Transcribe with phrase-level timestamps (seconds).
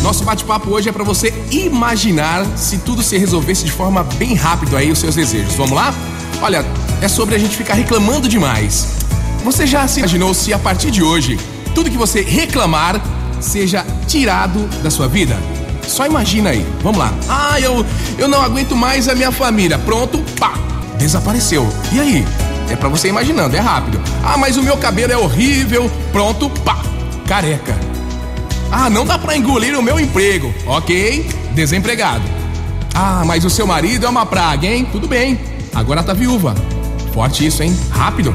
[0.00, 4.78] Nosso bate-papo hoje é para você imaginar se tudo se resolvesse de forma bem rápida
[4.78, 5.54] aí os seus desejos.
[5.54, 5.92] Vamos lá?
[6.40, 6.64] Olha,
[7.02, 8.90] é sobre a gente ficar reclamando demais.
[9.44, 11.36] Você já se imaginou se a partir de hoje
[11.74, 13.02] tudo que você reclamar
[13.40, 15.36] seja tirado da sua vida?
[15.88, 16.64] Só imagina aí.
[16.80, 17.12] Vamos lá.
[17.28, 17.84] Ah, eu
[18.18, 19.80] eu não aguento mais a minha família.
[19.80, 20.54] Pronto, pá,
[20.96, 21.68] desapareceu.
[21.90, 22.24] E aí?
[22.70, 24.00] É para você imaginando, é rápido.
[24.22, 25.90] Ah, mas o meu cabelo é horrível.
[26.12, 26.80] Pronto, pá,
[27.30, 27.78] careca.
[28.72, 30.52] Ah, não dá para engolir o meu emprego.
[30.66, 32.24] OK, desempregado.
[32.92, 34.84] Ah, mas o seu marido é uma praga, hein?
[34.90, 35.38] Tudo bem.
[35.72, 36.56] Agora tá viúva.
[37.14, 37.72] Forte isso, hein?
[37.92, 38.34] Rápido.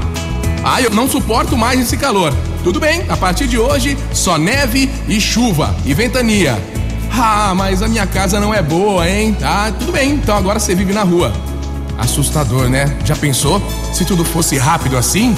[0.63, 2.33] Ah, eu não suporto mais esse calor.
[2.63, 6.57] Tudo bem, a partir de hoje, só neve e chuva e ventania.
[7.11, 9.35] Ah, mas a minha casa não é boa, hein?
[9.43, 11.33] Ah, tudo bem, então agora você vive na rua.
[11.97, 12.97] Assustador, né?
[13.03, 15.35] Já pensou se tudo fosse rápido assim?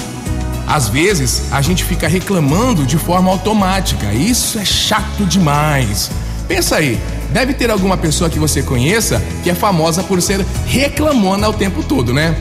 [0.67, 4.13] Às vezes a gente fica reclamando de forma automática.
[4.13, 6.11] Isso é chato demais.
[6.47, 7.00] Pensa aí,
[7.31, 11.81] deve ter alguma pessoa que você conheça que é famosa por ser reclamona o tempo
[11.81, 12.36] todo, né?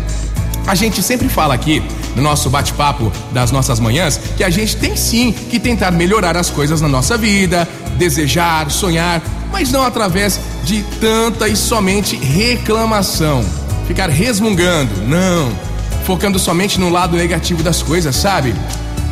[0.66, 1.80] A gente sempre fala aqui
[2.16, 6.50] no nosso bate-papo das nossas manhãs que a gente tem sim que tentar melhorar as
[6.50, 13.44] coisas na nossa vida, desejar, sonhar, mas não através de tanta e somente reclamação.
[13.86, 15.65] Ficar resmungando, não.
[16.06, 18.54] Focando somente no lado negativo das coisas, sabe?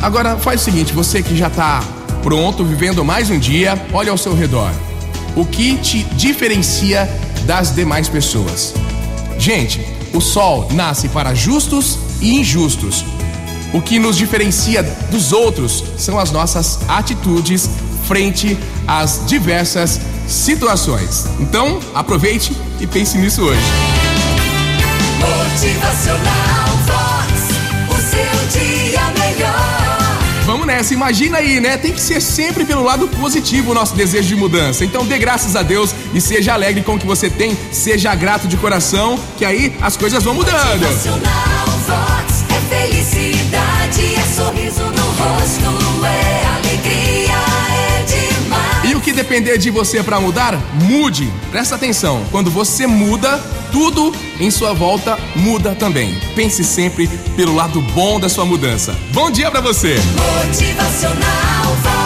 [0.01, 1.83] Agora faz o seguinte, você que já tá
[2.23, 4.71] pronto, vivendo mais um dia, olha ao seu redor.
[5.35, 7.05] O que te diferencia
[7.45, 8.73] das demais pessoas?
[9.37, 13.03] Gente, o sol nasce para justos e injustos.
[13.73, 17.69] O que nos diferencia dos outros são as nossas atitudes
[18.07, 21.25] frente às diversas situações.
[21.41, 23.59] Então, aproveite e pense nisso hoje.
[25.19, 26.44] Motivacional
[30.75, 31.77] nessa, imagina aí, né?
[31.77, 34.83] Tem que ser sempre pelo lado positivo o nosso desejo de mudança.
[34.83, 38.47] Então dê graças a Deus e seja alegre com o que você tem, seja grato
[38.47, 40.85] de coração, que aí as coisas vão mudando.
[41.85, 42.43] Vox.
[42.49, 47.37] É felicidade, é sorriso no rosto, é alegria,
[47.69, 48.89] é demais.
[48.91, 51.31] E o que depender de você para mudar, mude.
[51.51, 53.39] Presta atenção, quando você muda,
[53.75, 54.09] tudo
[54.39, 56.17] em sua volta muda também.
[56.33, 58.97] Pense sempre pelo lado bom da sua mudança.
[59.11, 59.97] Bom dia para você.
[60.45, 62.04] Motivacional.